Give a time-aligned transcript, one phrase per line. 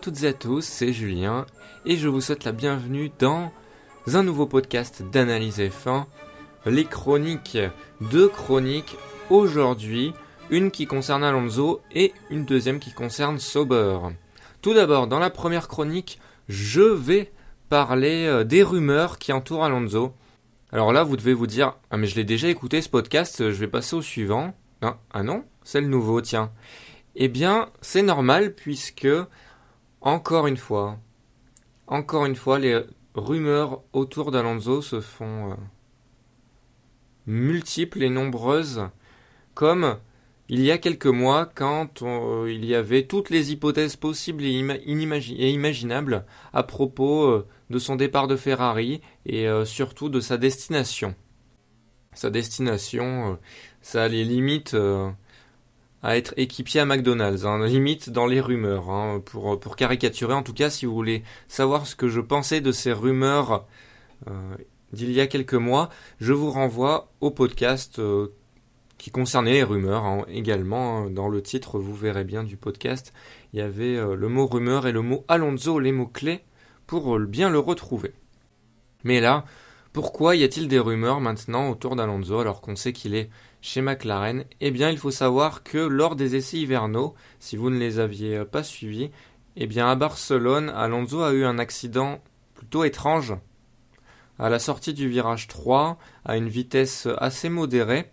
[0.00, 1.44] Toutes et à tous, c'est Julien
[1.84, 3.52] et je vous souhaite la bienvenue dans
[4.06, 6.06] un nouveau podcast d'analyse F1,
[6.64, 7.58] les chroniques,
[8.00, 8.96] deux chroniques
[9.28, 10.14] aujourd'hui,
[10.48, 13.98] une qui concerne Alonso et une deuxième qui concerne Sauber.
[14.62, 17.30] Tout d'abord, dans la première chronique, je vais
[17.68, 20.14] parler euh, des rumeurs qui entourent Alonso.
[20.72, 23.60] Alors là, vous devez vous dire, ah mais je l'ai déjà écouté ce podcast, je
[23.60, 24.54] vais passer au suivant.
[24.80, 26.52] Ah, ah non, c'est le nouveau, tiens.
[27.16, 29.08] Eh bien, c'est normal puisque,
[30.00, 30.98] encore une fois,
[31.86, 32.82] encore une fois, les
[33.14, 35.54] rumeurs autour d'Alonso se font euh,
[37.26, 38.88] multiples et nombreuses,
[39.54, 39.98] comme
[40.48, 44.52] il y a quelques mois quand euh, il y avait toutes les hypothèses possibles et,
[44.52, 51.14] imaginables à propos euh, de son départ de Ferrari et surtout de sa destination.
[52.14, 53.38] Sa destination,
[53.80, 54.74] ça a les limites
[56.02, 60.32] à être équipier à McDonald's, hein, limite dans les rumeurs, hein, pour, caricaturer.
[60.32, 63.66] En tout cas, si vous voulez savoir ce que je pensais de ces rumeurs
[64.28, 64.54] euh,
[64.92, 68.28] d'il y a quelques mois, je vous renvoie au podcast euh,
[68.96, 71.10] qui concernait les rumeurs hein, également.
[71.10, 73.12] Dans le titre, vous verrez bien du podcast,
[73.52, 76.40] il y avait euh, le mot rumeur et le mot Alonso, les mots clés,
[76.86, 78.12] pour bien le retrouver.
[79.04, 79.44] Mais là,
[79.92, 83.28] pourquoi y a-t-il des rumeurs maintenant autour d'Alonso alors qu'on sait qu'il est
[83.60, 87.78] chez McLaren Eh bien, il faut savoir que lors des essais hivernaux, si vous ne
[87.78, 89.10] les aviez pas suivis,
[89.56, 92.22] eh bien à Barcelone, Alonso a eu un accident
[92.54, 93.34] plutôt étrange.
[94.38, 98.10] À la sortie du virage 3, à une vitesse assez modérée,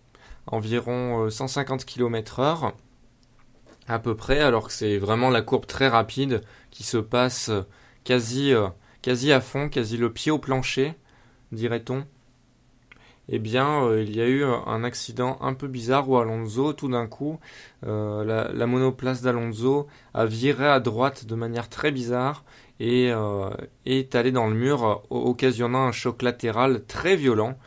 [0.47, 2.74] environ 150 km/h,
[3.88, 6.41] à peu près, alors que c'est vraiment la courbe très rapide
[6.72, 7.52] qui se passe
[8.03, 8.52] quasi,
[9.02, 10.96] quasi à fond, quasi le pied au plancher,
[11.53, 12.06] dirait-on
[13.29, 16.88] eh bien, euh, il y a eu un accident un peu bizarre où Alonso, tout
[16.88, 17.39] d'un coup,
[17.85, 18.23] euh,
[18.53, 22.45] la, monoplace d'Alonso a viré à droite de manière très bizarre
[22.79, 23.49] et euh,
[23.85, 27.57] est allé dans le mur, occasionnant un choc latéral très violent,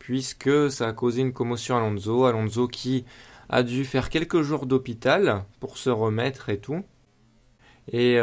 [0.00, 2.24] puisque ça a causé une commotion à Alonso.
[2.24, 3.04] Alonso qui
[3.48, 6.82] a dû faire quelques jours d'hôpital pour se remettre et tout,
[7.92, 8.18] et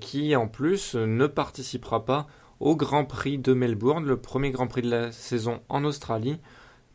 [0.00, 2.26] qui en plus ne participera pas
[2.64, 6.40] au Grand Prix de Melbourne, le premier Grand Prix de la saison en Australie,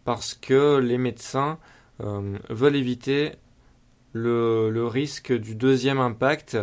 [0.03, 1.59] parce que les médecins
[2.01, 3.33] euh, veulent éviter
[4.13, 6.57] le, risque du deuxième impact,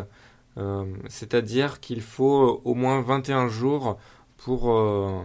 [0.58, 3.96] euh, c'est-à-dire qu'il faut au moins 21 jours
[4.36, 5.22] pour, euh,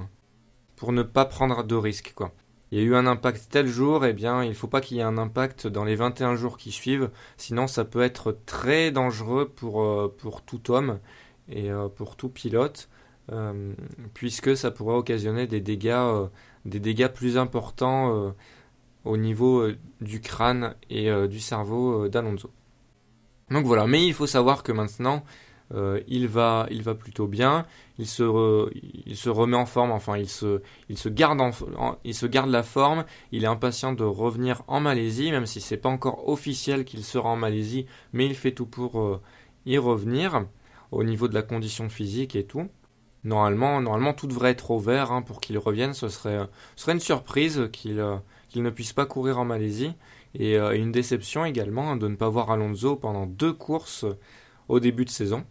[0.76, 2.14] pour ne pas prendre de risque.
[2.72, 4.98] Il y a eu un impact tel jour, eh bien, il ne faut pas qu'il
[4.98, 8.92] y ait un impact dans les 21 jours qui suivent, sinon ça peut être très
[8.92, 11.00] dangereux pour tout homme
[11.50, 12.88] et pour tout pilote.
[13.32, 13.74] Euh,
[14.14, 16.28] puisque ça pourrait occasionner des dégâts, euh,
[16.66, 18.32] des dégâts plus importants euh,
[19.06, 19.68] au niveau
[20.02, 22.52] du crâne et du cerveau d'Alonso.
[23.50, 25.24] Donc voilà, mais il faut savoir que maintenant,
[26.08, 27.66] il, va, il va plutôt bien,
[27.98, 28.70] il se,
[29.08, 31.40] il se remet en forme, enfin il se, il, se garde
[32.04, 35.78] il se garde la forme, il est impatient de revenir en Malaisie, même si c'est
[35.78, 39.20] pas encore officiel qu'il sera en Malaisie, mais il fait tout pour
[39.66, 40.46] y revenir
[40.92, 42.70] au niveau de la condition physique et tout.
[43.24, 45.94] Normalement, normalement, tout devrait être ouvert hein, pour qu'il revienne.
[45.94, 46.40] Ce serait,
[46.76, 48.18] serait une surprise qu'il euh,
[48.50, 49.94] qu'il ne puisse pas courir en Malaisie.
[50.34, 54.06] Et euh, une déception également hein, de ne pas voir Alonso pendant deux courses
[54.68, 55.46] au début de saison.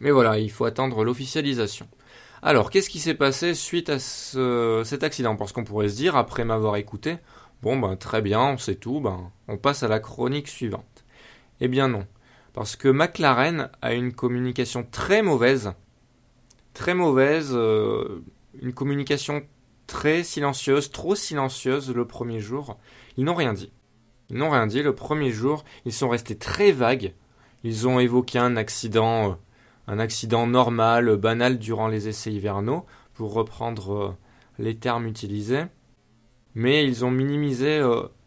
[0.00, 1.86] Mais voilà, il faut attendre l'officialisation.
[2.42, 5.36] Alors, qu'est-ce qui s'est passé suite à ce, cet accident?
[5.36, 7.18] Parce qu'on pourrait se dire, après m'avoir écouté,
[7.62, 11.04] bon ben très bien, on sait tout, ben on passe à la chronique suivante.
[11.60, 12.06] Eh bien non,
[12.54, 15.72] parce que McLaren a une communication très mauvaise
[16.74, 18.22] très mauvaise, euh,
[18.60, 19.42] une communication
[19.86, 22.78] très silencieuse, trop silencieuse le premier jour.
[23.16, 23.72] Ils n'ont rien dit.
[24.30, 25.64] Ils n'ont rien dit le premier jour.
[25.84, 27.14] Ils sont restés très vagues.
[27.64, 29.34] Ils ont évoqué un accident, euh,
[29.86, 34.16] un accident normal, banal durant les essais hivernaux, pour reprendre euh,
[34.58, 35.64] les termes utilisés.
[36.54, 37.80] Mais ils ont minimisé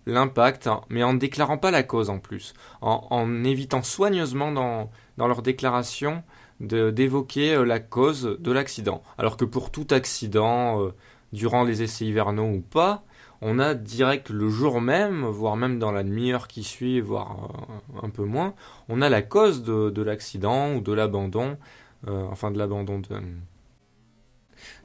[0.06, 4.90] l'impact, hein, mais en ne déclarant pas la cause en plus, en, évitant soigneusement dans,
[5.18, 6.24] dans leur déclaration
[6.64, 9.04] d'évoquer euh, la cause de l'accident.
[9.18, 10.94] Alors que pour tout accident, euh,
[11.32, 13.04] durant les essais hivernaux ou pas,
[13.42, 17.50] on a direct le jour même, voire même dans la demi-heure qui suit, voire
[17.94, 18.54] euh, un peu moins,
[18.88, 21.58] on a la cause de, l'accident ou de l'abandon,
[22.06, 23.10] enfin de l'abandon de,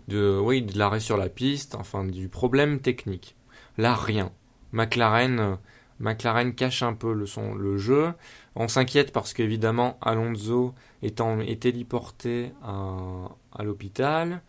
[0.09, 3.37] de, oui, de l'arrêt sur la piste, enfin du problème technique.
[3.77, 4.33] Là, rien.
[4.73, 5.59] McLaren,
[6.01, 8.13] McLaren cache un peu le, jeu.
[8.55, 14.43] On s'inquiète parce qu'évidemment, Alonso est téléporté à, l'hôpital.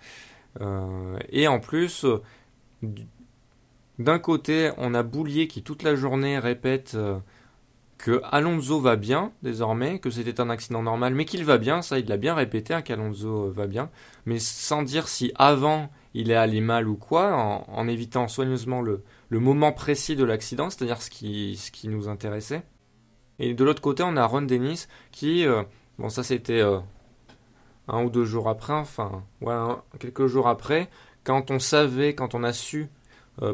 [0.61, 2.05] Euh, et en plus,
[3.99, 7.19] d'un côté, on a Boulier qui toute la journée répète euh,
[7.97, 11.99] que Alonso va bien désormais, que c'était un accident normal, mais qu'il va bien, ça
[11.99, 13.89] il l'a bien répété, hein, qu'Alonso euh, va bien,
[14.25, 19.03] mais sans dire si avant il est allé mal ou quoi, en, évitant soigneusement le,
[19.37, 22.63] moment précis de l'accident, c'est-à-dire ce qui, ce qui nous intéressait.
[23.37, 25.63] Et de l'autre côté, on a Ron Dennis qui, euh,
[25.99, 26.79] bon ça c'était euh,
[27.87, 29.55] un ou deux jours après, enfin, ouais,
[29.99, 30.89] quelques jours après,
[31.23, 32.89] quand on savait, quand on a su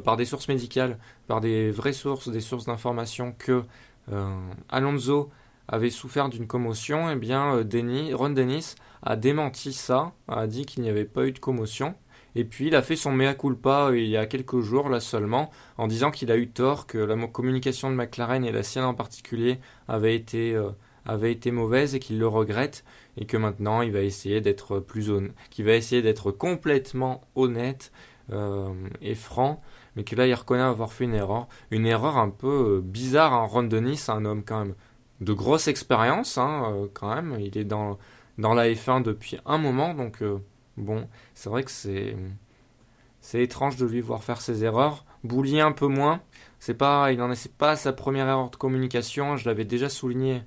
[0.03, 3.63] par des sources médicales, par des vraies sources, des sources d'information que
[4.11, 5.29] euh, Alonso
[5.67, 10.83] avait souffert d'une commotion, eh bien euh, Ron Dennis a démenti ça, a dit qu'il
[10.83, 11.95] n'y avait pas eu de commotion.
[12.35, 14.99] Et puis il a fait son mea culpa euh, il y a quelques jours là
[14.99, 18.85] seulement, en disant qu'il a eu tort, que la communication de McLaren et la sienne
[18.85, 20.59] en particulier avait été,
[21.05, 22.83] avait été mauvaise et qu'il le regrette
[23.17, 25.11] et que maintenant il va essayer d'être plus
[25.49, 27.91] qu'il va essayer d'être complètement honnête
[29.01, 29.61] et franc
[29.95, 31.47] mais que là il reconnaît avoir fait une erreur.
[31.71, 33.33] Une erreur un peu euh, bizarre.
[33.33, 33.45] Hein.
[33.45, 34.75] Ron c'est un homme quand même
[35.21, 37.37] de grosse expérience, hein, euh, quand même.
[37.39, 37.97] Il est dans,
[38.37, 40.39] dans la F1 depuis un moment, donc euh,
[40.77, 42.15] bon, c'est vrai que c'est.
[43.21, 45.03] C'est étrange de lui voir faire ses erreurs.
[45.23, 46.21] Boulier un peu moins.
[46.59, 49.35] C'est pas, il n'en est pas sa première erreur de communication.
[49.35, 50.43] Je l'avais déjà souligné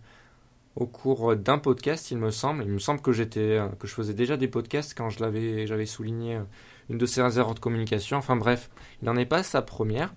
[0.77, 2.63] au cours d'un podcast, il me semble.
[2.63, 5.87] Il me semble que j'étais, que je faisais déjà des podcasts quand je l'avais, j'avais
[5.87, 6.41] souligné
[6.89, 8.17] une de ses erreurs de communication.
[8.17, 8.71] Enfin bref,
[9.03, 10.15] il n'en est pas sa première.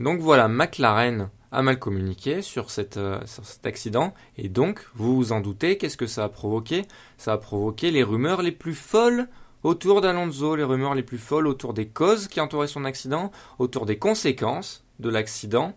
[0.00, 2.66] Donc voilà, McLaren a mal communiqué sur,
[2.96, 4.14] euh, sur cet accident.
[4.36, 6.86] Et donc, vous vous en doutez, qu'est-ce que ça a provoqué?
[7.18, 9.28] Ça a provoqué les rumeurs les plus folles
[9.62, 13.86] autour d'Alonso, les rumeurs les plus folles autour des causes qui entouraient son accident, autour
[13.86, 15.76] des conséquences de l'accident.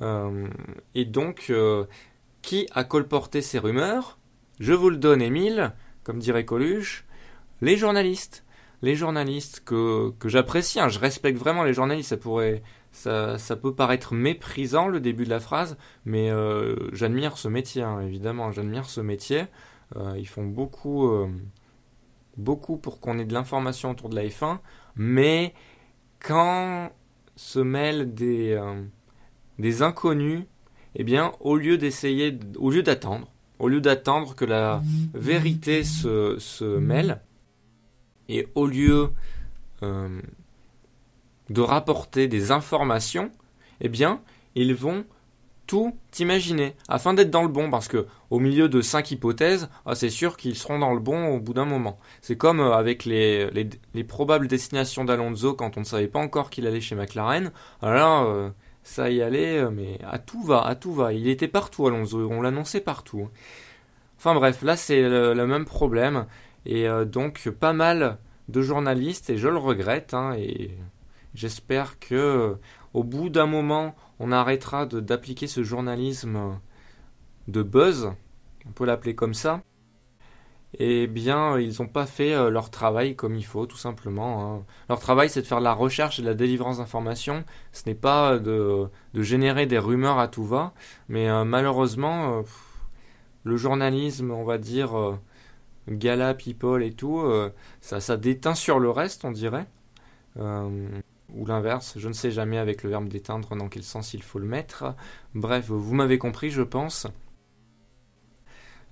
[0.00, 0.48] Euh,
[0.94, 1.84] et donc, euh,
[2.42, 4.18] qui a colporté ces rumeurs?
[4.58, 5.72] Je vous le donne, Émile,
[6.02, 7.04] comme dirait Coluche
[7.60, 8.44] les journalistes.
[8.82, 12.62] Les journalistes que, que j'apprécie, hein, je respecte vraiment les journalistes, ça pourrait,
[12.92, 17.82] ça, ça, peut paraître méprisant le début de la phrase, mais euh, j'admire ce métier,
[17.82, 19.44] hein, évidemment, j'admire ce métier.
[19.96, 21.28] Euh, ils font beaucoup, euh,
[22.36, 24.58] beaucoup pour qu'on ait de l'information autour de la F1,
[24.96, 25.54] mais
[26.18, 26.90] quand
[27.36, 28.60] se mêlent des,
[29.58, 30.42] des inconnus,
[30.96, 34.82] eh bien, au lieu d'essayer, au lieu d'attendre, au lieu d'attendre que la
[35.14, 37.22] vérité se, se mêle,
[38.28, 39.10] et au lieu
[41.50, 43.30] de rapporter des informations,
[43.80, 44.20] eh bien,
[44.54, 45.04] ils vont
[45.66, 49.94] tout imaginer afin d'être dans le bon parce que au milieu de cinq hypothèses, ah,
[49.94, 51.98] c'est sûr qu'ils seront dans le bon au bout d'un moment.
[52.22, 53.48] C'est comme euh, avec les,
[53.94, 57.52] les, probables destinations d'Alonso quand on ne savait pas encore qu'il allait chez McLaren.
[57.82, 58.48] Alors euh,
[58.82, 61.12] ça y allait, mais à tout va, à tout va.
[61.12, 63.28] Il était partout Alonso, on l'annonçait partout.
[64.18, 66.26] Enfin bref, là c'est le même problème.
[66.66, 68.18] Et euh, donc pas mal
[68.48, 70.76] de journalistes, et je le regrette, hein, et
[71.34, 72.54] j'espère que euh,
[72.94, 76.58] au bout d'un moment, on arrêtera d'appliquer ce journalisme
[77.48, 78.12] de buzz,
[78.66, 79.62] on peut l'appeler comme ça.
[80.78, 84.58] Eh bien, ils n'ont pas fait euh, leur travail comme il faut, tout simplement.
[84.58, 84.64] Hein.
[84.88, 87.44] Leur travail, c'est de faire de la recherche et de la délivrance d'informations.
[87.72, 90.72] Ce n'est pas de, générer des rumeurs à tout va.
[91.08, 92.44] Mais malheureusement,
[93.42, 95.18] le journalisme, on va dire,
[95.88, 99.66] gala, people et tout, euh, ça, ça déteint sur le reste, on dirait.
[101.34, 104.22] Euh, ou l'inverse, je ne sais jamais avec le verbe déteindre dans quel sens il
[104.22, 104.94] faut le mettre.
[105.34, 107.06] Bref, vous m'avez compris, je pense.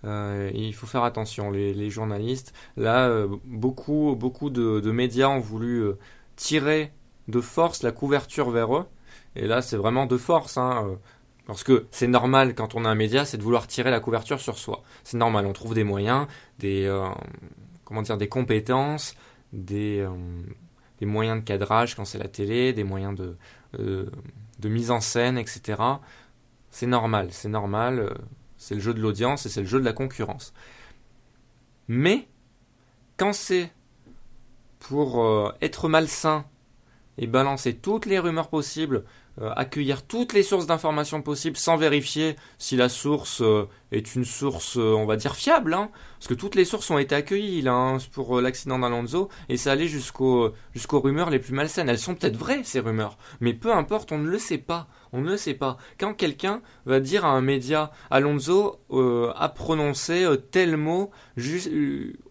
[0.04, 2.52] Euh, il faut faire attention, les, journalistes.
[2.76, 5.92] Là, beaucoup, beaucoup de, médias ont voulu
[6.36, 6.92] tirer
[7.26, 8.86] de force la couverture vers eux.
[9.36, 10.56] Et là, c'est vraiment de force.
[10.56, 10.98] Hein.
[11.48, 14.38] Parce que c'est normal quand on a un média, c'est de vouloir tirer la couverture
[14.38, 14.82] sur soi.
[15.02, 16.26] C'est normal, on trouve des moyens,
[16.58, 17.08] des euh,
[17.86, 19.14] comment dire, des compétences,
[19.54, 20.10] des, euh,
[21.00, 23.36] des, moyens de cadrage quand c'est la télé, des moyens de,
[23.78, 24.10] euh,
[24.64, 25.82] mise en scène, etc.
[26.70, 28.14] C'est normal, c'est normal.
[28.56, 30.52] c'est le jeu de l'audience et c'est le jeu de la concurrence.
[31.88, 32.28] Mais
[33.16, 33.72] quand c'est
[34.78, 36.44] pour être malsain
[37.18, 39.02] et balancer toutes les rumeurs possibles euh,
[39.56, 44.76] accueillir toutes les sources d'informations possibles sans vérifier si la source euh, est une source,
[44.76, 45.74] euh, on va dire, fiable.
[45.74, 45.90] Hein.
[46.18, 49.88] parce que toutes les sources ont été accueillies hein, pour l'accident d'Alonso et ça allait
[49.88, 50.52] jusqu'aux
[50.92, 51.88] rumeurs les plus malsaines.
[51.88, 54.88] Elles sont peut-être vraies, ces rumeurs, mais peu importe, on ne le sait pas.
[55.12, 55.78] On ne le sait pas.
[55.98, 61.10] Quand quelqu'un va dire à un média Alonso a prononcé tel mot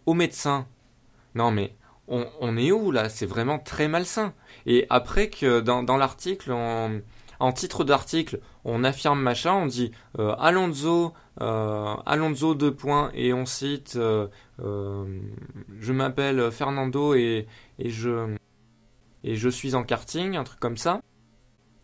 [0.06, 0.68] au médecin.
[1.34, 1.76] Non mais
[2.08, 3.10] on, est où là?
[3.10, 4.34] C'est vraiment très malsain.
[4.66, 11.14] Et après que dans, l'article, en, titre d'article, on affirme machin, on dit euh, Alonso,
[11.42, 14.28] euh, Alonso deux points et on cite euh,
[14.60, 17.48] je m'appelle Fernando et,
[17.80, 18.36] et je
[19.24, 21.02] et je suis en karting, un truc comme ça.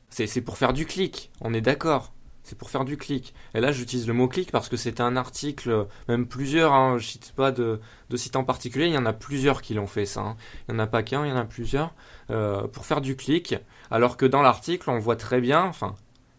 [0.10, 2.14] C'est pour faire du clic, on est d'accord.
[2.44, 3.34] C'est pour faire du clic.
[3.54, 7.06] Et là, j'utilise le mot clic parce que c'est un article, même plusieurs, hein, je
[7.06, 9.88] ne cite pas de, de, site en particulier, il y en a plusieurs qui l'ont
[9.88, 10.22] fait ça.
[10.22, 10.38] Hein.
[10.68, 11.94] Il n'y en a pas qu'un, il y en a plusieurs,
[12.30, 13.56] euh, pour faire du clic.
[13.90, 15.96] Alors que dans l'article, on voit très bien, enfin,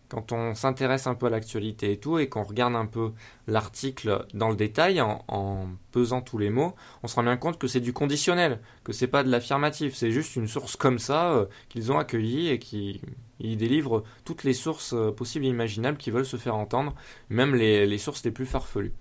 [0.09, 3.13] quand on s'intéresse un peu à l'actualité et tout, et qu'on regarde un peu
[3.47, 7.67] l'article dans le détail, en, pesant tous les mots, on se rend bien compte que
[7.67, 11.47] c'est du conditionnel, que c'est pas de l'affirmatif, c'est juste une source comme ça euh,
[11.69, 13.01] qu'ils ont accueillie et qui
[13.41, 16.95] délivrent toutes les sources euh, possibles et imaginables qui veulent se faire entendre,
[17.31, 18.95] même les, sources les plus farfelues.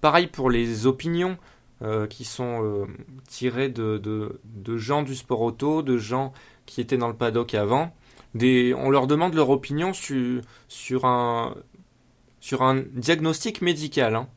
[0.00, 1.38] Pareil pour les opinions
[1.82, 2.86] euh, qui sont
[3.28, 6.32] tirées de gens du sport auto, de gens
[6.66, 7.92] qui étaient dans le paddock avant
[8.74, 11.54] on leur demande leur opinion sur, un,
[12.94, 14.14] diagnostic médical.
[14.14, 14.28] Hein.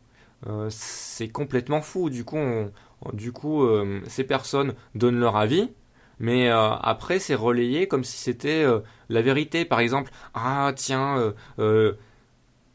[0.48, 2.10] Euh, c'est complètement fou.
[2.10, 2.38] Du coup,
[3.14, 5.72] du coup euh, ces personnes donnent leur avis,
[6.20, 8.66] mais euh, après, c'est relayé comme si c'était
[9.10, 9.66] la vérité.
[9.66, 11.34] Par exemple, ah tiens,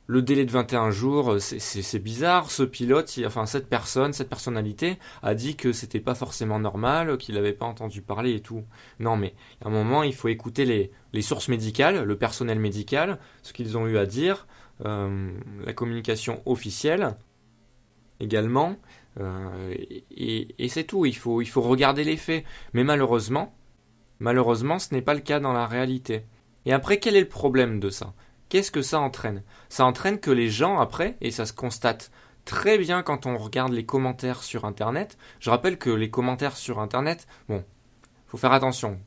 [0.07, 2.51] le délai de 21 jours, euh, c'est bizarre.
[2.51, 7.37] Ce pilote, enfin cette personne, cette personnalité a dit que c'était pas forcément normal, qu'il
[7.37, 8.65] n'avait pas entendu parler et tout.
[9.01, 9.35] Non, mais
[9.65, 13.87] à un moment, il faut écouter les, sources médicales, le personnel médical, ce qu'ils ont
[13.87, 14.47] eu à dire,
[14.85, 15.31] euh,
[15.65, 17.15] la communication officielle
[18.21, 18.77] également,
[19.21, 19.75] euh,
[20.11, 21.07] et, et c'est tout.
[21.07, 22.45] Il faut, il faut regarder les faits.
[22.75, 23.55] Mais malheureusement,
[24.19, 26.25] malheureusement, ce n'est pas le cas dans la réalité.
[26.67, 28.15] Et après, quel est le problème de ça?
[28.55, 29.43] Qu'est-ce que ça entraîne?
[29.69, 32.13] Ça entraîne que les gens, après, et ça se constate
[32.45, 36.79] très bien quand on regarde les commentaires sur Internet, je rappelle que les commentaires sur
[36.79, 37.65] Internet, bon,
[38.29, 39.01] faut faire attention.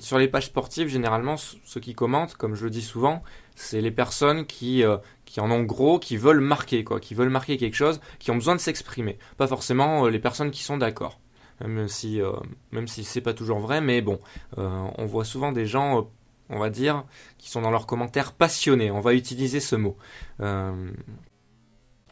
[0.00, 3.22] Sur les pages sportives, généralement, ceux qui commentent, comme je le dis souvent,
[3.54, 4.96] c'est les personnes qui, euh,
[5.26, 8.34] qui en ont gros, qui veulent marquer, quoi, qui veulent marquer quelque chose, qui ont
[8.34, 9.16] besoin de s'exprimer.
[9.36, 11.20] Pas forcément euh, les personnes qui sont d'accord.
[11.60, 12.32] Même si, euh,
[12.72, 14.18] même si c'est pas toujours vrai, mais bon,
[14.56, 16.10] on voit souvent des gens
[16.50, 17.04] on va dire,
[17.38, 18.90] qui sont dans leurs commentaires passionnés.
[18.90, 19.96] On va utiliser ce mot.
[20.40, 20.90] Euh,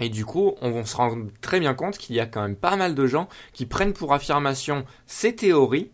[0.01, 2.77] et du coup, on se rend très bien compte qu'il y a quand même pas
[2.77, 5.91] mal de gens qui prennent pour affirmation ces théories,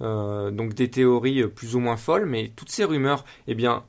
[0.00, 3.84] euh, donc des théories plus ou moins folles, mais toutes ces rumeurs, eh bien,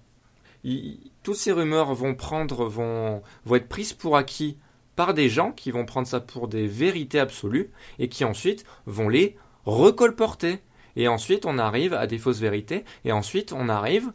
[1.21, 3.21] toutes ces rumeurs vont prendre, vont
[3.53, 4.57] être prises pour acquis
[4.95, 9.09] par des gens qui vont prendre ça pour des vérités absolues et qui ensuite vont
[9.09, 10.59] les recolporter.
[10.95, 12.85] Et ensuite, on arrive à des fausses vérités.
[13.03, 14.11] Et ensuite, on arrive,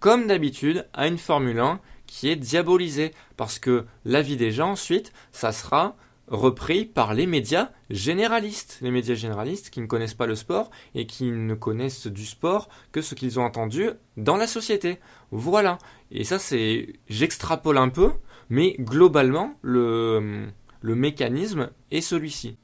[0.00, 3.12] comme d'habitude, à une Formule 1 qui est diabolisée.
[3.36, 8.78] Parce que l'avis des gens, ensuite, ça sera repris par les médias généralistes.
[8.80, 12.68] Les médias généralistes qui ne connaissent pas le sport et qui ne connaissent du sport
[12.92, 14.98] que ce qu'ils ont entendu dans la société.
[15.30, 15.78] Voilà.
[16.10, 16.94] Et ça, c'est.
[17.08, 18.10] J'extrapole un peu,
[18.48, 20.46] mais globalement, le,
[20.80, 22.56] le mécanisme est celui-ci.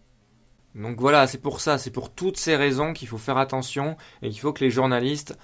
[0.75, 4.31] Donc voilà, c'est pour ça, c'est pour toutes ces raisons qu'il faut faire attention et
[4.31, 5.37] qu'il faut que les journalistes,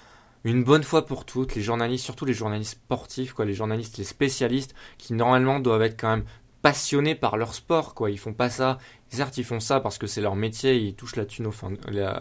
[0.43, 4.05] une bonne fois pour toutes, les journalistes, surtout les journalistes sportifs, quoi, les journalistes, les
[4.05, 6.25] spécialistes, qui normalement doivent être quand même
[6.61, 8.09] passionnés par leur sport, quoi.
[8.09, 8.77] Ils font pas ça.
[9.09, 11.49] Certes, ils font ça parce que c'est leur métier, ils touchent la thune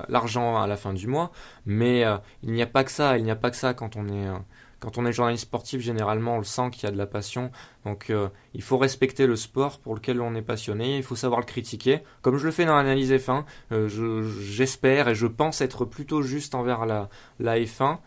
[0.08, 1.32] l'argent à la fin du mois,
[1.64, 3.18] mais euh, il n'y a pas que ça.
[3.18, 4.38] Il n'y a pas que ça quand on est euh,
[4.80, 7.50] quand on est journaliste sportif, généralement, on le sent qu'il y a de la passion.
[7.84, 10.98] Donc, euh, il faut respecter le sport pour lequel on est passionné.
[10.98, 13.44] Il faut savoir le critiquer, comme je le fais dans l'analyse F1.
[13.72, 13.88] Euh,
[14.40, 17.98] j'espère et je pense être plutôt juste envers la, la F1,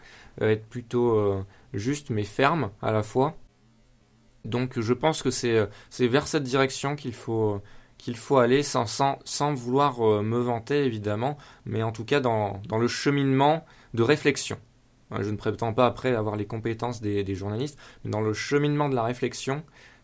[0.41, 3.35] euh, être plutôt juste mais ferme à la fois.
[4.45, 5.67] Donc, je pense que c'est
[5.99, 7.61] vers cette direction qu'il faut
[7.97, 13.65] qu'il faut aller sans, vouloir me vanter évidemment, mais en tout cas dans le cheminement
[13.93, 14.57] de réflexion.
[15.11, 18.95] Je ne prétends pas après avoir les compétences des, journalistes, mais dans le cheminement de
[18.95, 19.63] la réflexion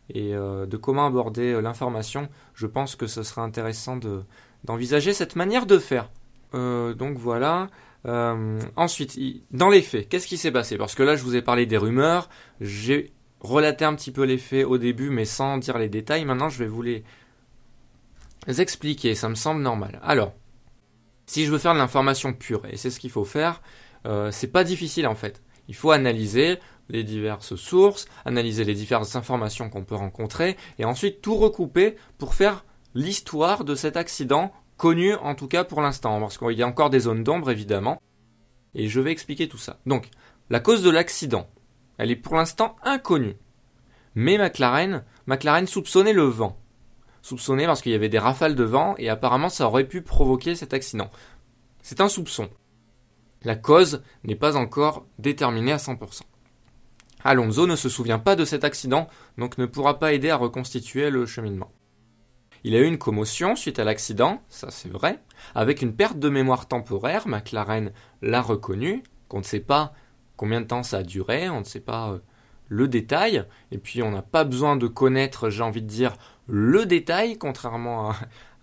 [0.10, 3.98] et euh, de comment aborder euh, l'information, je pense que ce serait intéressant
[4.64, 6.10] d'envisager cette manière de faire.
[6.54, 7.70] Euh, donc voilà.
[8.76, 9.18] ensuite,
[9.52, 10.78] dans les faits, qu'est-ce qui s'est passé?
[10.78, 12.30] Parce que là, je vous ai parlé des rumeurs,
[12.62, 16.26] j'ai relaté un petit peu les faits au début, mais sans dire les détails.
[16.26, 17.04] Maintenant, je vais vous les
[18.48, 20.00] expliquer, ça me semble normal.
[20.04, 20.34] Alors,
[21.26, 23.62] si je veux faire de l'information pure, et c'est ce qu'il faut faire,
[24.06, 25.42] euh, c'est pas difficile en fait.
[25.68, 26.60] Il faut analyser
[26.90, 32.36] les diverses sources, analyser les diverses informations qu'on peut rencontrer, et ensuite tout recouper pour
[32.36, 36.68] faire l'histoire de cet accident connu en tout cas pour l'instant, parce qu'il y a
[36.68, 38.02] encore des zones d'ombre évidemment,
[38.76, 39.80] et je vais expliquer tout ça.
[39.86, 40.10] Donc,
[40.50, 41.50] la cause de l'accident,
[41.98, 43.38] elle est pour l'instant inconnue.
[44.14, 46.58] Mais McLaren, McLaren soupçonnait le vent.
[47.22, 50.56] Soupçonnait parce qu'il y avait des rafales de vent et apparemment ça aurait pu provoquer
[50.56, 51.10] cet accident.
[51.82, 52.50] C'est un soupçon.
[53.46, 56.24] La cause n'est pas encore déterminée à 100%.
[57.24, 61.10] Alonso ne se souvient pas de cet accident, donc ne pourra pas aider à reconstituer
[61.10, 61.72] le cheminement.
[62.64, 65.20] Il a eu une commotion suite à l'accident, ça c'est vrai,
[65.54, 67.92] avec une perte de mémoire temporaire, McLaren
[68.24, 69.94] l'a reconnu, qu'on ne sait pas
[70.36, 72.20] combien de temps ça a duré, on ne sait pas euh,
[72.68, 76.16] le détail, et puis on n'a pas besoin de connaître, j'ai envie de dire,
[76.48, 78.14] le détail, contrairement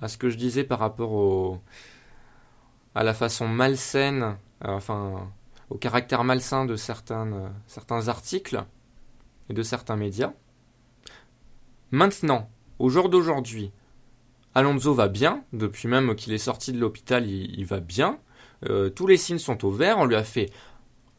[0.00, 1.60] à, ce que je disais par rapport au,
[2.96, 5.30] à la façon malsaine, enfin
[5.72, 8.62] au caractère malsain de certains, euh, certains articles
[9.48, 10.34] et de certains médias.
[11.90, 13.72] Maintenant, au jour d'aujourd'hui,
[14.54, 18.18] Alonso va bien, depuis même qu'il est sorti de l'hôpital, il, va bien.
[18.68, 20.50] Euh, tous les signes sont au vert, on lui a fait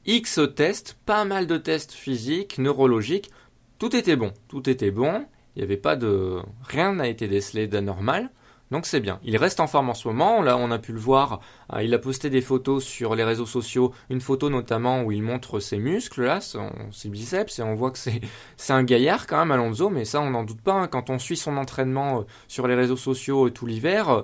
[0.06, 3.32] X tests, pas mal de tests physiques, neurologiques,
[3.80, 6.40] tout était bon, tout était bon, il n'y avait pas de...
[6.64, 8.30] rien n'a été décelé d'anormal.
[8.74, 9.20] Donc c'est bien.
[9.24, 10.42] Il reste en forme en ce moment.
[10.42, 11.42] Là, on a pu le voir.
[11.72, 13.94] Euh, il a posté des photos sur les réseaux sociaux.
[14.10, 17.60] Une photo notamment où il montre ses muscles, là, ses biceps.
[17.60, 18.20] Et on voit que c'est,
[18.58, 19.92] c'est un gaillard quand même, Alonso.
[19.92, 20.74] Mais ça, on n'en doute pas.
[20.74, 20.88] Hein.
[20.88, 24.24] Quand on suit son entraînement euh, sur les réseaux sociaux euh, tout l'hiver,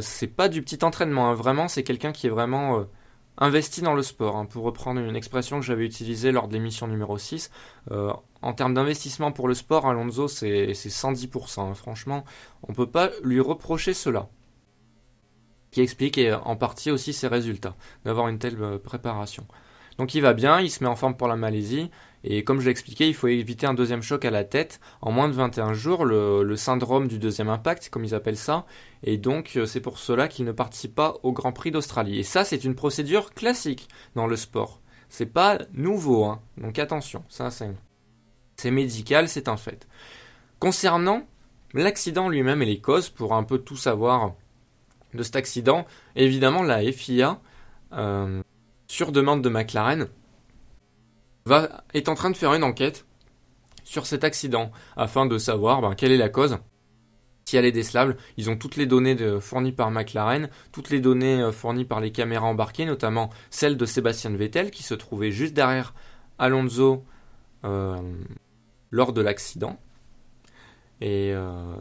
[0.00, 1.28] c'est pas du petit entraînement.
[1.28, 1.34] Hein.
[1.34, 2.86] Vraiment, c'est quelqu'un qui est vraiment
[3.38, 4.36] investi dans le sport.
[4.36, 7.50] Hein, pour reprendre une expression que j'avais utilisée lors de l'émission numéro 6,
[7.90, 11.60] euh, en termes d'investissement pour le sport, Alonso, c'est 110%.
[11.60, 11.74] Hein.
[11.74, 12.24] franchement,
[12.62, 14.28] on ne peut pas lui reprocher cela.
[15.70, 19.46] Qui explique en partie aussi ses résultats, d'avoir une telle euh, préparation.
[19.98, 21.90] Donc il va bien, il se met en forme pour la Malaisie.
[22.30, 25.10] Et comme je l'ai expliqué, il faut éviter un deuxième choc à la tête en
[25.10, 28.66] moins de 21 jours, le, syndrome du deuxième impact, comme ils appellent ça.
[29.02, 32.18] Et donc euh, c'est pour cela qu'il ne participe pas au Grand Prix d'Australie.
[32.18, 34.82] Et ça, c'est une procédure classique dans le sport.
[35.08, 36.42] C'est pas nouveau, hein.
[36.58, 39.88] donc attention, ça c'est médical, c'est un fait.
[40.58, 41.22] Concernant
[41.72, 44.34] l'accident lui-même et les causes, pour un peu tout savoir
[45.14, 47.40] de cet accident, évidemment la FIA,
[47.94, 48.42] euh,
[48.86, 50.08] sur demande de McLaren,
[51.94, 53.06] est en train de faire une enquête
[53.84, 56.58] sur cet accident afin de savoir ben, quelle est la cause.
[57.48, 61.40] Si elle est décelable, ils ont toutes les données fournies par McLaren, toutes les données
[61.40, 65.54] euh, fournies par les caméras embarquées, notamment celle de Sébastien Vettel qui se trouvait juste
[65.54, 65.94] derrière
[66.38, 67.06] Alonso
[67.64, 67.96] euh,
[68.90, 69.80] lors de l'accident.
[71.02, 71.74] Euh,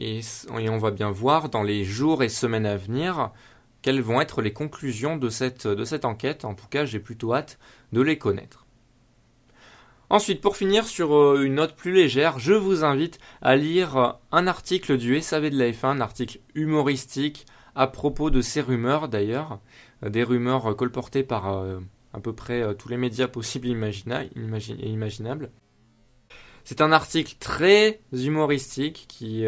[0.00, 3.30] et, on va bien voir dans les jours et semaines à venir
[3.82, 6.44] quelles vont être les conclusions de cette enquête.
[6.44, 7.60] En tout cas, j'ai plutôt hâte
[7.92, 8.63] de les connaître.
[10.10, 14.12] Ensuite, pour finir sur euh, une note plus légère, je vous invite à lire euh,
[14.32, 19.08] un article du SAV de la F1, un article humoristique à propos de ces rumeurs
[19.08, 19.60] d'ailleurs,
[20.04, 21.46] euh, des rumeurs colportées par
[22.12, 25.50] à peu près tous les médias possibles et imaginables.
[26.64, 29.44] C'est un article très humoristique qui,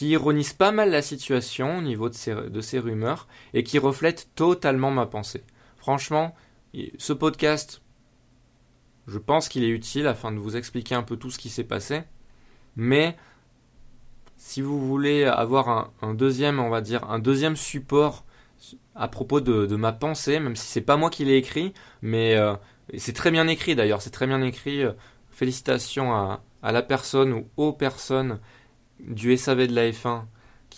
[0.00, 4.30] ironise pas mal la situation au niveau de ces, de ces rumeurs et qui reflète
[4.34, 5.44] totalement ma pensée.
[5.76, 6.34] Franchement,
[6.98, 7.82] ce podcast
[9.08, 11.64] je pense qu'il est utile afin de vous expliquer un peu tout ce qui s'est
[11.64, 12.02] passé.
[12.76, 13.16] Mais
[14.36, 18.24] si vous voulez avoir un, deuxième, on va dire, un deuxième support
[18.94, 22.54] à propos de, ma pensée, même si c'est pas moi qui l'ai écrit, mais euh,
[22.96, 24.84] c'est très bien écrit d'ailleurs, c'est très bien écrit.
[24.84, 24.92] Euh,
[25.30, 28.40] félicitations à, à, la personne ou aux personnes
[29.00, 30.24] du SAV de la F1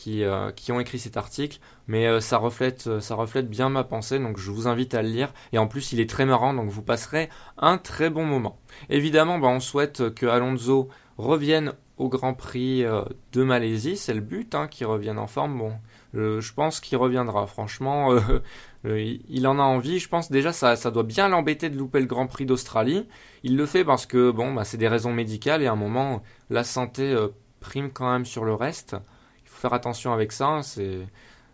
[0.06, 3.84] euh, qui, ont écrit cet article, mais euh, ça, reflète, euh, ça reflète bien ma
[3.84, 5.32] pensée, donc je vous invite à le lire.
[5.52, 8.58] Et en plus, il est très marrant, donc vous passerez un très bon moment.
[8.88, 12.82] Évidemment, bah, on souhaite que Alonso revienne au Grand Prix
[13.32, 15.58] de Malaisie, c'est le but, hein, qu'il revienne en forme.
[15.58, 15.74] Bon,
[16.14, 18.14] je pense qu'il reviendra, franchement.
[18.84, 19.98] il en a envie.
[19.98, 23.06] Je pense déjà ça, ça doit bien l'embêter de louper le Grand Prix d'Australie.
[23.42, 26.22] Il le fait parce que bon, bah, c'est des raisons médicales et à un moment
[26.48, 27.14] la santé
[27.60, 28.96] prime quand même sur le reste
[29.61, 30.61] faire attention avec ça.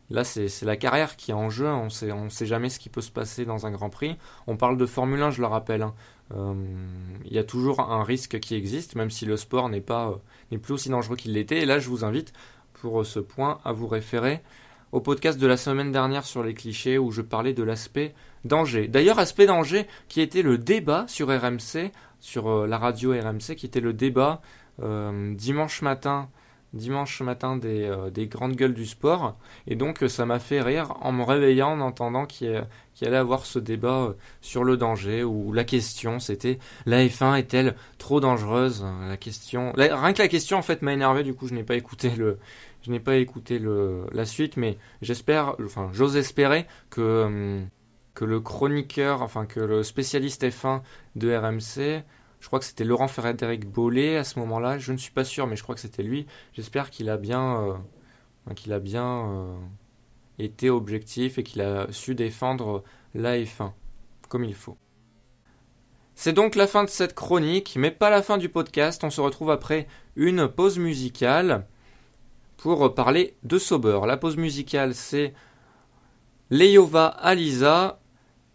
[0.08, 1.66] Là, c'est la carrière qui est en jeu.
[1.66, 4.16] On on sait jamais ce qui peut se passer dans un Grand Prix.
[4.46, 5.82] On parle de Formule 1, je le rappelle.
[5.82, 5.94] Hein.
[6.34, 6.54] Euh,
[7.24, 10.16] il y a toujours un risque qui existe, même si le sport n'est pas euh,
[10.50, 11.58] n'est plus aussi dangereux qu'il l'était.
[11.58, 12.32] Et là, je vous invite
[12.74, 14.42] pour ce point à vous référer
[14.92, 18.14] au podcast de la semaine dernière sur les clichés où je parlais de l'aspect
[18.44, 18.86] danger.
[18.86, 21.90] D'ailleurs, aspect danger qui était le débat sur RMC,
[22.20, 24.40] sur euh, la radio RMC, qui était le débat
[24.78, 26.28] dimanche matin
[26.76, 29.36] dimanche matin euh, des, grandes gueules du sport.
[29.66, 32.66] Et donc euh, ça m'a fait rire en me réveillant en entendant qu'il
[33.02, 37.74] allait avoir ce débat euh, sur le danger, où la question c'était la F1 est-elle
[37.98, 38.84] trop dangereuse?
[39.08, 41.76] La question, rien que la question en fait m'a énervé, du coup je n'ai pas
[41.76, 42.38] écouté le,
[42.82, 43.60] je n'ai pas écouté
[44.12, 47.60] la suite, mais j'espère, enfin j'ose espérer que
[48.14, 50.80] que le chroniqueur, enfin que le spécialiste F1
[51.16, 52.02] de RMC
[52.40, 54.78] je crois que c'était Laurent Frédéric Bollet à ce moment-là.
[54.78, 56.26] Je ne suis pas sûr, mais je crois que c'était lui.
[56.52, 57.74] J'espère qu'il a bien, euh,
[58.68, 59.56] euh,
[60.38, 63.72] été objectif et qu'il a su défendre la F1
[64.28, 64.76] comme il faut.
[66.14, 69.04] C'est donc la fin de cette chronique, mais pas la fin du podcast.
[69.04, 71.66] On se retrouve après une pause musicale
[72.56, 74.00] pour parler de Sauber.
[74.06, 75.34] La pause musicale, c'est
[76.50, 78.00] Leova Alisa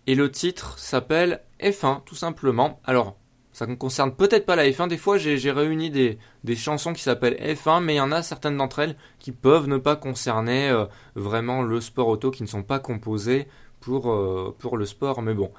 [0.07, 2.79] et le titre s'appelle F1 tout simplement.
[2.83, 3.15] Alors,
[3.53, 4.87] ça ne concerne peut-être pas la F1.
[4.87, 8.23] Des fois, j'ai réuni des, des, chansons qui s'appellent F1, mais il y en a
[8.23, 10.85] certaines d'entre elles qui peuvent ne pas concerner euh,
[11.15, 13.47] vraiment le sport auto, qui ne sont pas composées
[13.81, 15.21] pour, euh, pour le sport.
[15.21, 15.51] Mais bon,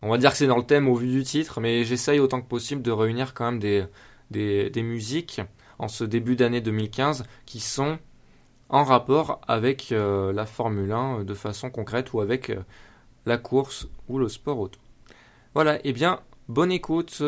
[0.00, 2.40] on va dire que c'est dans le thème au vu du titre, mais j'essaye autant
[2.40, 3.84] que possible de réunir quand même des,
[4.30, 5.40] des, des musiques
[5.78, 7.98] en ce début d'année 2015 qui sont
[8.68, 12.52] en rapport avec euh, la Formule 1 de façon concrète ou avec
[13.26, 14.78] la course ou le sport auto.
[15.54, 17.22] Voilà, et eh bien Bonne écoute.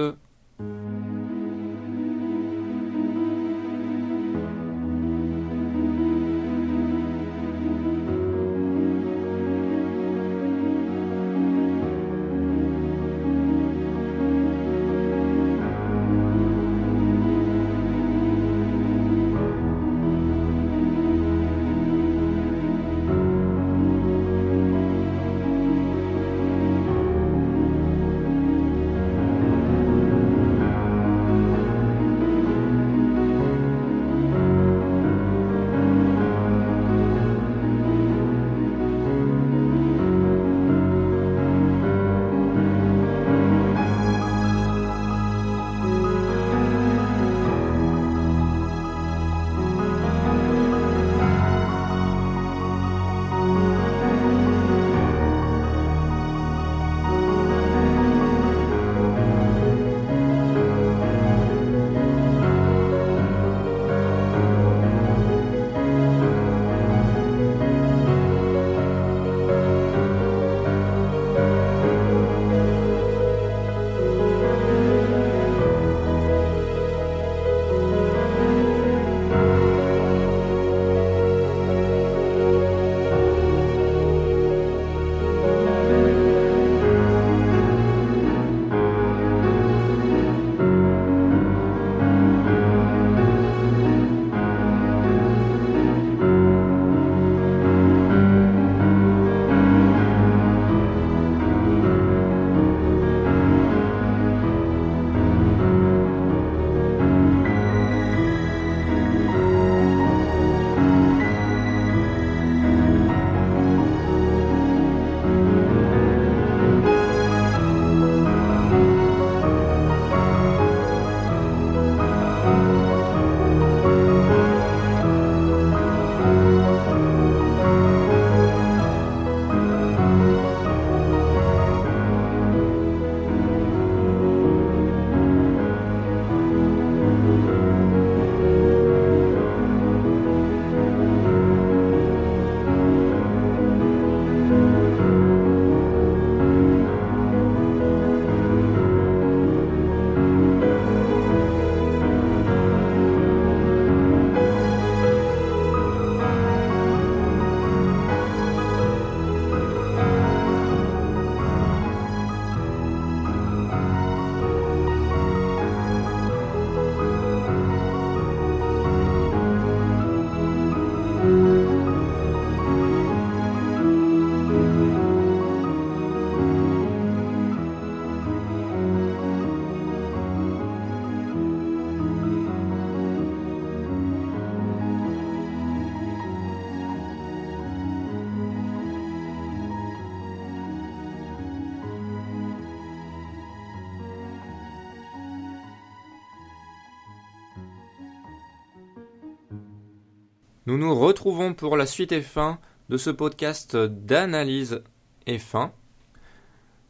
[200.66, 204.82] Nous nous retrouvons pour la suite et fin de ce podcast d'analyse
[205.26, 205.72] et fin.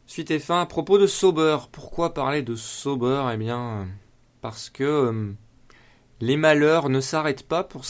[0.05, 1.57] Suite et fin à propos de Sauber.
[1.73, 3.31] Pourquoi parler de Sauber?
[3.33, 3.85] Eh bien,
[4.39, 5.33] parce que euh,
[6.21, 7.83] les malheurs ne s'arrêtent pas pour,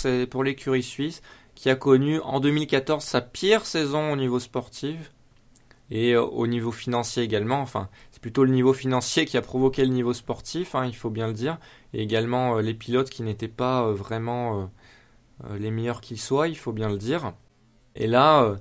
[0.43, 1.21] l'écurie suisse
[1.53, 5.11] qui a connu en 2014 sa pire saison au niveau sportif
[5.91, 7.61] et euh, au niveau financier également.
[7.61, 11.11] Enfin, c'est plutôt le niveau financier qui a provoqué le niveau sportif, hein, il faut
[11.11, 11.59] bien le dire,
[11.93, 14.71] et également euh, les pilotes qui n'étaient pas vraiment
[15.57, 17.33] les meilleurs qu'ils soient, il faut bien le dire.
[17.95, 18.57] Et là, euh,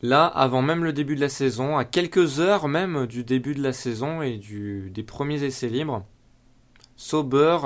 [0.00, 3.62] là, avant même le début de la saison, à quelques heures même du début de
[3.62, 6.04] la saison et du, des premiers essais libres,
[6.96, 7.58] Sauber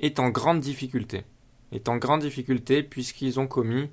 [0.00, 1.24] est en grande difficulté.
[1.72, 3.90] Est en grande difficulté puisqu'ils ont commis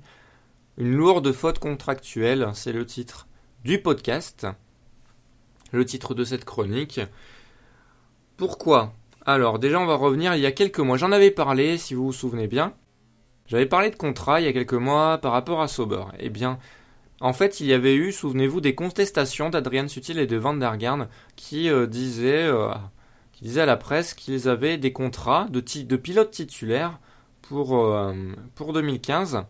[0.78, 3.26] une lourde faute contractuelle, c'est le titre
[3.64, 4.46] du podcast,
[5.70, 7.00] le titre de cette chronique.
[8.36, 8.94] Pourquoi?
[9.24, 12.06] Alors déjà on va revenir il y a quelques mois, j'en avais parlé si vous
[12.06, 12.74] vous souvenez bien,
[13.52, 16.04] j'avais parlé de contrat il y a quelques mois par rapport à Sauber.
[16.18, 16.58] Eh bien,
[17.20, 20.78] En fait, il y avait eu, souvenez-vous, des contestations d'Adrian Sutil et de Van der
[20.78, 22.50] Garn qui disaient,
[23.32, 26.98] qui disaient à la presse qu'ils avaient des contrats de, pilotes titulaires
[27.42, 27.86] pour,
[28.54, 29.44] pour 2015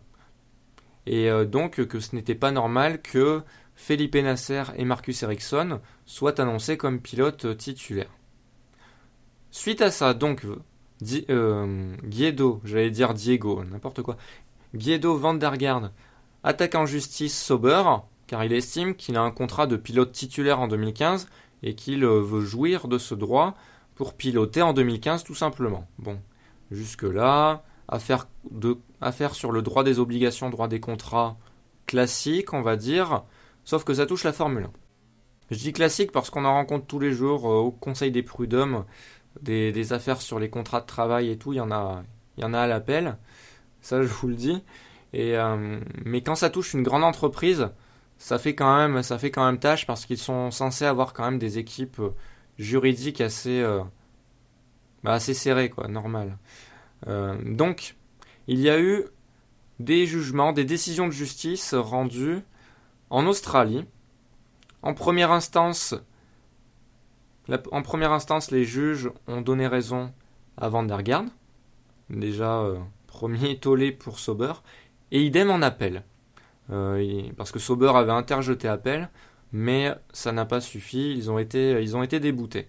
[1.05, 3.41] et donc que ce n'était pas normal que
[3.75, 8.11] Felipe Nasser et Marcus Ericsson soient annoncés comme pilotes titulaires.
[9.51, 10.45] Suite à ça, donc,
[11.29, 14.17] euh, Guido, j'allais dire Diego, n'importe quoi,
[14.75, 15.37] Guido van
[16.43, 17.83] attaque en justice Sauber,
[18.27, 21.27] car il estime qu'il a un contrat de pilote titulaire en 2015
[21.61, 23.55] et qu'il euh, veut jouir de ce droit
[23.95, 25.87] pour piloter en 2015 tout simplement.
[25.99, 26.19] Bon,
[26.71, 28.27] jusque-là, affaire,
[29.01, 31.37] affaire sur le droit des obligations, droit des contrats
[31.85, 33.23] classique, on va dire,
[33.63, 34.71] sauf que ça touche la Formule 1.
[35.51, 38.85] Je dis classique parce qu'on en rencontre tous les jours euh, au Conseil des prud'hommes
[39.43, 42.03] des, affaires sur les contrats de travail et tout, il y en a,
[42.37, 43.17] y en a à l'appel,
[43.81, 44.63] ça je vous le dis.
[45.13, 47.69] Et, euh, mais quand ça touche une grande entreprise,
[48.17, 51.25] ça fait quand même, ça fait quand même tâche parce qu'ils sont censés avoir quand
[51.25, 52.09] même des équipes euh,
[52.57, 53.63] juridiques assez,
[55.03, 56.37] bah, assez serrées, quoi, normal.
[57.07, 57.95] donc,
[58.47, 59.05] il y a eu
[59.79, 62.41] des jugements, des décisions de justice rendues
[63.09, 63.85] en Australie.
[64.81, 65.95] En première instance,
[67.71, 70.11] en première instance, les juges ont donné raison
[70.57, 70.87] à Van
[72.09, 72.77] déjà euh,
[73.07, 74.53] premier tollé pour Sauber,
[75.11, 76.03] et idem en appel.
[76.71, 79.09] Euh, parce que Sauber avait interjeté appel,
[79.51, 82.67] mais ça n'a pas suffi, ils ont été, déboutés.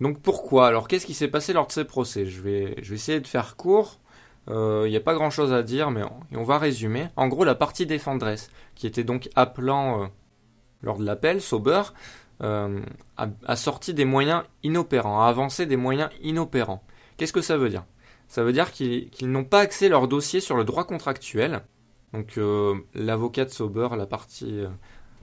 [0.00, 0.66] Donc pourquoi?
[0.68, 2.26] Alors qu'est-ce qui s'est passé lors de ces procès?
[2.26, 4.00] Je vais, essayer de faire court.
[4.48, 7.06] Il euh, n'y a pas grand chose à dire, mais on, va résumer.
[7.16, 10.10] En gros, la partie défendresse, qui était donc appelant
[10.82, 11.82] lors de l'appel, Sauber,
[12.42, 12.80] euh,
[13.16, 16.82] a, sorti des moyens inopérants, a avancé des moyens inopérants.
[17.16, 17.84] Qu'est-ce que ça veut dire?
[18.28, 21.62] Ça veut dire qu'ils n'ont pas axé leur dossier sur le droit contractuel.
[22.12, 22.38] Donc
[22.94, 24.56] l'avocat de Sauber, la partie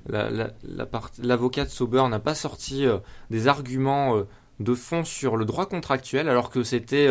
[0.07, 2.85] de Sauber n'a pas sorti
[3.29, 4.23] des arguments
[4.59, 7.09] de fond sur le droit contractuel alors que c'était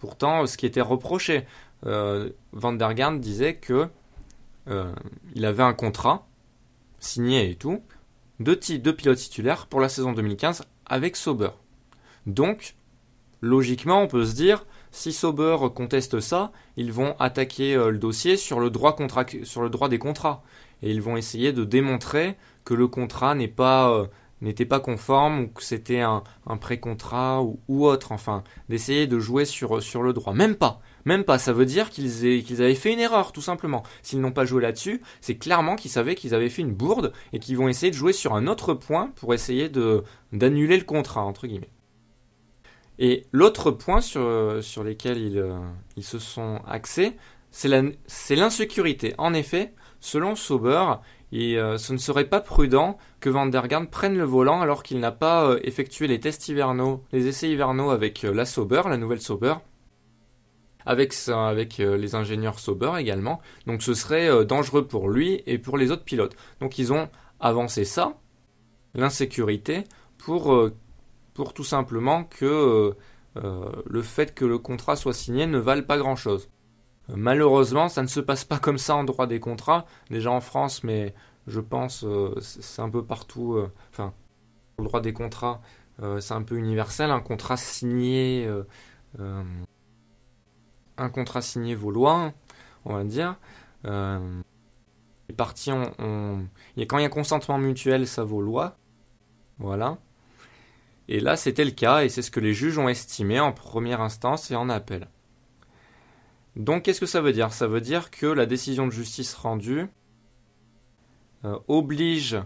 [0.00, 1.46] Pourtant, ce qui était reproché,
[1.84, 3.88] euh, Van der disait que
[4.68, 4.94] euh,
[5.34, 6.26] il avait un contrat
[7.00, 7.82] signé et tout
[8.40, 11.50] de, de pilote titulaire pour la saison 2015 avec Sauber.
[12.26, 12.74] Donc,
[13.40, 18.36] logiquement, on peut se dire, si Sauber conteste ça, ils vont attaquer euh, le dossier
[18.36, 18.96] sur le, droit
[19.88, 20.42] des contrats.
[20.82, 24.08] Et ils vont essayer de démontrer que le contrat pas
[24.40, 26.22] n'était pas conforme ou que c'était un,
[26.58, 30.32] pré-contrat ou, autre, enfin, d'essayer de jouer sur le droit.
[30.32, 33.82] Même pas, même pas, ça veut dire qu'ils avaient fait une erreur, tout simplement.
[34.02, 37.38] S'ils n'ont pas joué là-dessus, c'est clairement qu'ils savaient qu'ils avaient fait une bourde et
[37.38, 39.70] qu'ils vont essayer de jouer sur un autre point pour essayer
[40.32, 41.70] d'annuler le contrat, entre guillemets.
[42.98, 45.58] Et l'autre point sur, sur lesquels ils, euh,
[46.02, 47.16] se sont axés,
[47.50, 49.14] c'est l'insécurité.
[49.16, 50.84] En effet, selon Sauber,
[51.32, 53.50] et euh, ce ne serait pas prudent que Van
[53.90, 57.90] prenne le volant alors qu'il n'a pas euh, effectué les tests hivernaux, les essais hivernaux
[57.90, 59.54] avec la Sauber, la nouvelle Sauber,
[60.86, 63.40] avec, avec les ingénieurs Sauber également.
[63.66, 66.36] Donc ce serait dangereux pour lui et pour les autres pilotes.
[66.60, 67.08] Donc ils ont
[67.40, 68.18] avancé ça,
[68.94, 69.84] l'insécurité,
[70.18, 70.70] pour,
[71.34, 72.94] pour tout simplement que
[73.34, 76.48] le fait que le contrat soit signé ne vale pas grand-chose.
[77.14, 80.84] Malheureusement, ça ne se passe pas comme ça en droit des contrats, déjà en France,
[80.84, 81.14] mais
[81.46, 83.54] je pense euh, c'est un peu partout.
[83.54, 84.12] Euh, enfin,
[84.78, 85.60] le droit des contrats,
[86.02, 87.10] euh, c'est un peu universel.
[87.10, 88.48] Un contrat signé,
[91.00, 92.32] un contrat signé vaut loi,
[92.84, 93.36] on va dire.
[93.84, 98.76] les parties ont, Et quand il y a consentement mutuel, ça vaut loi.
[99.58, 99.98] Voilà.
[101.08, 104.00] Et là, c'était le cas, et c'est ce que les juges ont estimé en première
[104.00, 105.08] instance et en appel.
[106.56, 107.52] Donc qu'est-ce que ça veut dire?
[107.52, 109.86] Ça veut dire que la décision de justice rendue
[111.44, 112.38] euh, oblige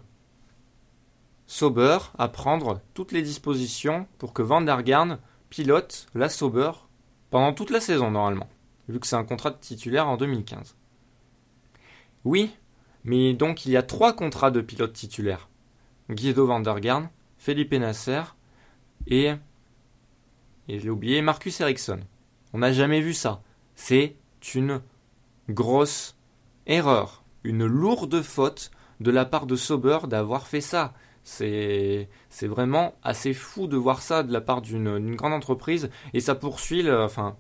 [1.47, 4.83] Sauber à prendre toutes les dispositions pour que Van der
[5.51, 6.73] pilote la Sauber
[7.35, 8.49] pendant toute la saison normalement,
[8.89, 10.77] vu que c'est un contrat de titulaire en 2015.
[12.25, 12.55] Oui,
[13.03, 15.49] mais donc il y a trois contrats de pilote titulaire.
[16.09, 16.63] Guido Van
[17.37, 18.23] Felipe Nasser
[19.09, 19.33] et,
[20.69, 21.99] et je l'ai oublié, Marcus Ericsson.
[22.53, 23.43] On n'a jamais vu ça.
[23.75, 24.15] C'est
[24.55, 24.81] une
[25.49, 26.17] grosse
[26.69, 28.71] erreur, une lourde faute
[29.01, 30.95] de la part de Sauber d'avoir fait ça.
[31.25, 32.09] C'est
[32.43, 36.89] vraiment assez fou de voir ça de la part d'une grande entreprise et ça poursuit,
[36.91, 37.37] enfin,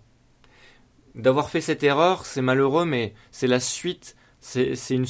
[1.15, 5.07] d'avoir fait cette erreur, c'est malheureux, mais c'est la suite, c'est une,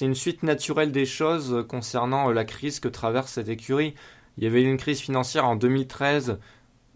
[0.00, 3.94] une suite naturelle des choses concernant la crise que traverse cette écurie.
[4.38, 6.38] Il y avait une crise financière en 2013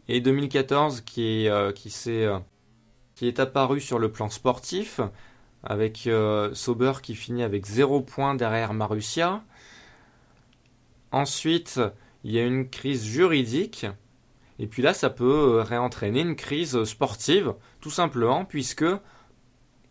[0.09, 2.39] et 2014 qui, euh, qui s'est euh,
[3.15, 5.01] qui est apparu sur le plan sportif.
[5.63, 9.43] avec euh, Sauber qui finit avec 0 points derrière Marussia.
[11.12, 11.81] Ensuite,
[12.25, 13.87] il y a une crise juridique.
[14.59, 18.85] Et puis là, ça peut euh, réentraîner une crise sportive, tout simplement, puisque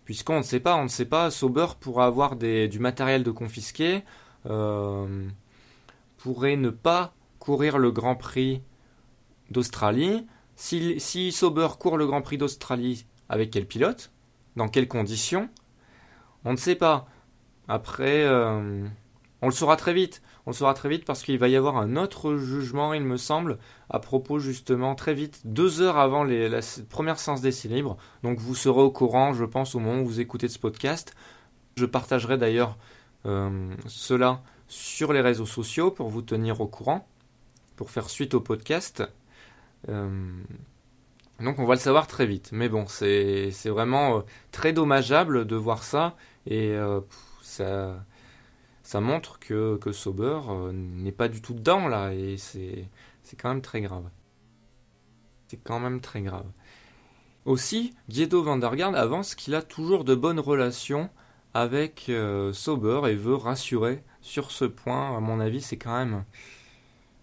[0.05, 4.03] puisqu'on ne sait pas, on ne sait pas, Sauber pourrait avoir du matériel de confisqué,
[4.47, 5.27] euh,
[6.17, 8.63] pourrait ne pas courir le Grand Prix
[9.51, 10.25] d'Australie.
[10.55, 14.12] Si, si Sauber court le Grand Prix d'Australie, avec quel pilote?
[14.55, 15.47] Dans quelles conditions?
[16.43, 17.08] On ne sait pas.
[17.67, 18.88] Après, euh,
[19.41, 20.21] on le saura très vite.
[20.45, 23.17] On le saura très vite parce qu'il va y avoir un autre jugement, il me
[23.17, 23.58] semble,
[23.89, 27.97] à propos justement très vite, deux heures avant la première séance d'essai libre.
[28.23, 31.13] Donc vous serez au courant, je pense, au moment où vous écoutez ce podcast.
[31.75, 32.78] Je partagerai d'ailleurs
[33.25, 37.08] euh, cela sur les réseaux sociaux pour vous tenir au courant,
[37.75, 39.04] pour faire suite au podcast.
[39.88, 40.10] Euh,
[41.39, 42.49] donc on va le savoir très vite.
[42.52, 44.21] Mais bon, c'est vraiment euh,
[44.52, 46.15] très dommageable de voir ça.
[46.45, 46.75] Et
[47.41, 48.04] ça
[48.89, 52.89] ça montre que, que Sauber euh, n'est pas du tout dedans là, et c'est
[53.39, 54.10] quand même très grave.
[55.47, 56.47] C'est quand même très grave.
[57.45, 61.12] Aussi, Guido Vandergaard avance qu'il a toujours de bonnes relations
[61.54, 65.15] avec euh, Sauber et veut rassurer sur ce point.
[65.15, 66.23] À mon avis, c'est quand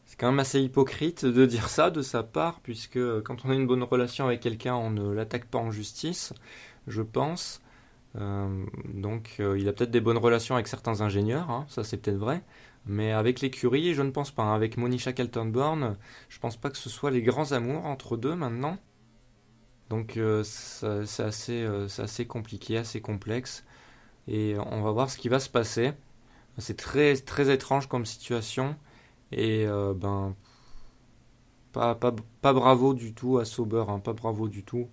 [0.04, 3.54] c'est quand même assez hypocrite de dire ça de sa part, puisque quand on a
[3.54, 6.32] une bonne relation avec quelqu'un, on ne l'attaque pas en justice,
[6.86, 7.60] je pense.
[8.18, 11.98] Euh, donc euh, il a peut-être des bonnes relations avec certains ingénieurs, hein, ça c'est
[11.98, 12.42] peut-être vrai,
[12.86, 14.44] mais avec l'écurie, je ne pense pas.
[14.44, 14.54] Hein.
[14.54, 15.96] Avec Monisha Kaltenborn,
[16.28, 18.78] je pense pas que ce soit les grands amours entre deux maintenant.
[19.90, 21.64] Donc euh, c'est assez,
[21.98, 23.64] assez compliqué, assez complexe,
[24.28, 25.92] et on va voir ce qui va se passer.
[26.58, 28.76] C'est très, très étrange comme situation,
[29.30, 30.34] et ben
[31.72, 34.88] pas, pas, pas, bravo du tout à Sauber, hein, pas bravo du tout.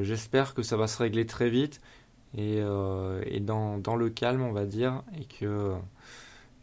[0.00, 1.80] J'espère que ça va se régler très vite
[2.36, 5.74] et, euh, dans, le calme, on va dire, et que,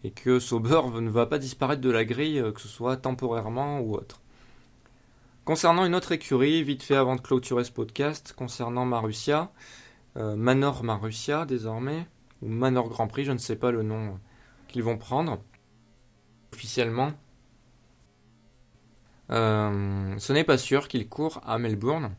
[0.04, 3.95] et Sauber ne va pas disparaître de la grille, euh, que ce soit temporairement ou
[3.95, 4.21] autre.
[5.43, 9.51] Concernant une autre écurie, vite fait avant de clôturer ce podcast, concernant Marussia,
[10.17, 12.08] euh, Manor Marussia désormais,
[12.41, 14.19] ou Manor Grand Prix, je ne sais pas le nom
[14.67, 15.39] qu'ils vont prendre
[16.54, 17.12] officiellement.
[19.30, 22.15] ce n'est pas sûr qu'ils courent à Melbourne.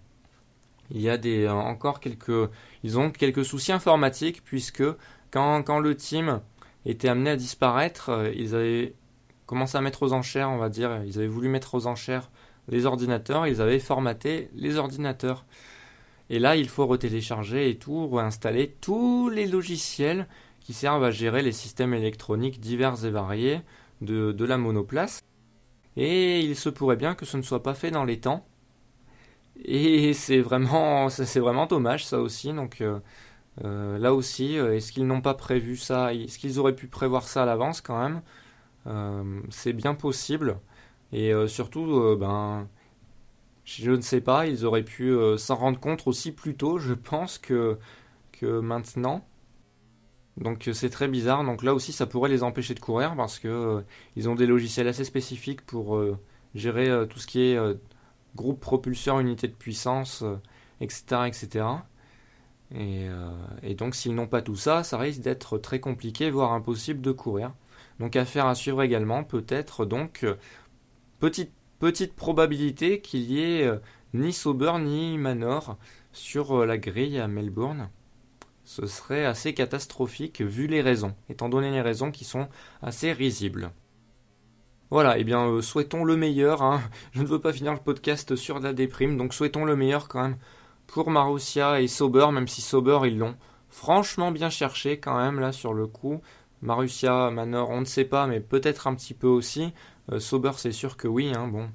[0.91, 2.51] Il y a des, encore quelques
[2.85, 4.85] ils ont quelques soucis informatiques puisque
[5.31, 6.41] quand, quand le team
[6.85, 8.95] était amené à disparaître, euh, ils avaient
[9.47, 12.31] commencé à mettre aux enchères, on va dire, ils avaient voulu mettre aux enchères
[12.69, 15.45] les ordinateurs, ils avaient formaté les ordinateurs.
[16.31, 20.27] Et là, il faut retélécharger et tout, réinstaller tous les logiciels
[20.61, 23.61] qui servent à gérer les systèmes électroniques divers et variés
[24.01, 25.21] de, de la monoplace.
[25.97, 28.47] Et il se pourrait bien que ce ne soit pas fait dans les temps.
[29.65, 32.53] Et c'est vraiment, c'est vraiment dommage ça aussi.
[32.53, 33.01] Donc euh,
[33.65, 36.15] euh, là aussi, euh, est-ce qu'ils n'ont pas prévu ça?
[36.15, 38.23] Est-ce qu'ils auraient pu prévoir ça à l'avance quand même?
[39.51, 40.59] C'est bien possible.
[41.13, 42.69] Et surtout, ben,
[43.65, 47.39] je ne sais pas, ils auraient pu s'en rendre compte aussi plus tôt, je pense,
[47.39, 47.79] que,
[48.33, 49.27] que maintenant.
[50.37, 51.45] Donc c'est très bizarre.
[51.45, 53.83] Donc là aussi, ça pourrait les empêcher de courir parce que
[54.15, 56.01] ils ont des logiciels assez spécifiques pour
[56.55, 57.59] gérer tout ce qui est
[58.37, 60.25] groupe propulseur, unité de puissance,
[60.81, 61.03] etc.
[61.13, 61.65] Euh, etc.
[62.75, 63.31] Euh,
[63.63, 67.13] et, donc s'ils n'ont pas tout ça, ça risque d'être très compliqué, voire impossible de
[67.13, 67.55] courir.
[67.99, 70.37] Donc affaire à suivre également, peut-être donc euh,
[71.19, 73.71] petite, petite probabilité qu'il y ait
[74.15, 75.77] ni Sauber ni Manor
[76.13, 77.89] sur la grille à Melbourne.
[78.65, 82.49] Ce serait assez catastrophique vu les raisons, étant donné les raisons qui sont
[82.83, 83.71] assez risibles.
[84.91, 86.63] Voilà, et eh bien euh, souhaitons le meilleur.
[86.63, 86.81] Hein.
[87.13, 90.23] Je ne veux pas finir le podcast sur la déprime, donc souhaitons le meilleur quand
[90.23, 90.37] même
[90.87, 93.37] pour Marussia et Sauber, même si Sauber ils l'ont
[93.69, 96.21] franchement bien cherché quand même là sur le coup.
[96.63, 99.73] Marussia, Manor, on ne sait pas, mais peut-être un petit peu aussi.
[100.13, 101.33] Euh, Sauber, c'est sûr que oui.
[101.37, 101.69] Hein, bon,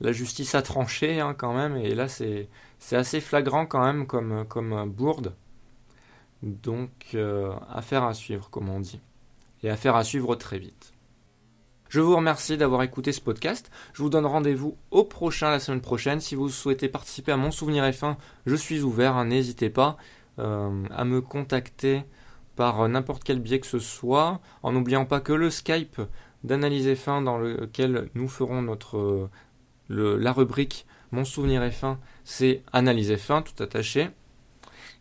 [0.00, 2.48] la justice a tranché hein, quand même, et là c'est
[2.92, 5.34] assez flagrant quand même comme comme bourde.
[6.42, 9.00] Donc euh, affaire à suivre, comme on dit,
[9.62, 10.92] et affaire à suivre très vite.
[11.90, 13.68] Je vous remercie d'avoir écouté ce podcast.
[13.94, 16.20] Je vous donne rendez-vous au prochain la semaine prochaine.
[16.20, 18.14] Si vous souhaitez participer à mon souvenir F1,
[18.46, 19.16] je suis ouvert.
[19.16, 19.96] Hein, n'hésitez pas
[20.38, 22.04] euh, à me contacter
[22.54, 26.00] par n'importe quel biais que ce soit, en n'oubliant pas que le Skype
[26.44, 29.28] d'analyse F1 dans lequel nous ferons notre
[29.88, 34.10] la rubrique Mon souvenir F1, c'est analyse F1 tout attaché.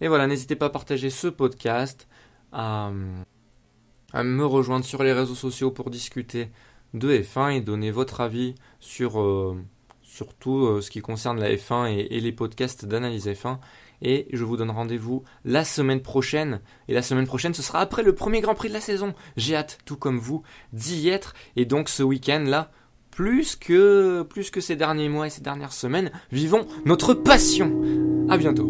[0.02, 2.08] Et voilà, n'hésitez pas à partager ce podcast,
[2.52, 6.50] à me rejoindre sur les réseaux sociaux pour discuter
[6.94, 9.58] de F1 et donner votre avis sur, euh,
[10.04, 13.60] surtout ce qui concerne la F1 et, les podcasts d'analyse F1.
[14.02, 16.62] Et je vous donne rendez-vous la semaine prochaine.
[16.88, 19.14] Et la semaine prochaine, ce sera après le premier Grand Prix de la saison.
[19.36, 21.34] J'ai hâte, tout comme vous, d'y être.
[21.56, 22.72] Et donc ce week-end là,
[23.12, 27.82] plus que, plus que ces derniers mois et ces dernières semaines, vivons notre passion.
[28.30, 28.70] À bientôt.